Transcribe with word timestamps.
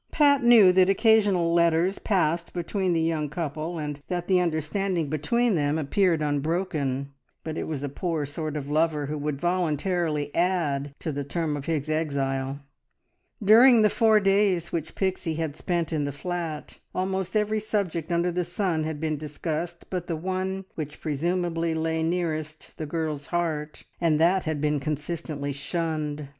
Pat 0.11 0.41
knew 0.43 0.71
that 0.71 0.89
occasional 0.89 1.53
letters 1.53 1.99
passed 1.99 2.53
between 2.53 2.93
the 2.93 3.01
young 3.03 3.29
couple, 3.29 3.77
and 3.77 4.01
that 4.07 4.25
the 4.25 4.39
understanding 4.39 5.11
between 5.11 5.53
them 5.53 5.77
appeared 5.77 6.23
unbroken, 6.23 7.13
but 7.43 7.55
it 7.55 7.65
was 7.65 7.83
a 7.83 7.87
poor 7.87 8.25
sort 8.25 8.57
of 8.57 8.67
lover 8.67 9.05
who 9.05 9.17
would 9.19 9.39
voluntarily 9.39 10.33
add 10.33 10.95
to 10.97 11.11
the 11.11 11.23
term 11.23 11.55
of 11.55 11.67
his 11.67 11.87
exile. 11.87 12.57
During 13.43 13.83
the 13.83 13.91
four 13.91 14.19
days 14.19 14.71
which 14.71 14.95
Pixie 14.95 15.35
had 15.35 15.55
spent 15.55 15.93
in 15.93 16.05
the 16.05 16.11
flat, 16.11 16.79
almost 16.95 17.35
every 17.35 17.59
subject 17.59 18.11
under 18.11 18.31
the 18.31 18.43
sun 18.43 18.83
had 18.85 18.99
been 18.99 19.17
discussed 19.17 19.85
but 19.91 20.07
the 20.07 20.15
one 20.17 20.65
which 20.73 20.99
presumably 20.99 21.75
lay 21.75 22.01
nearest 22.01 22.75
the 22.79 22.87
girl's 22.87 23.27
heart, 23.27 23.83
and 23.99 24.19
that 24.19 24.45
had 24.45 24.59
been 24.59 24.79
consistently 24.79 25.53
shunned. 25.53 26.29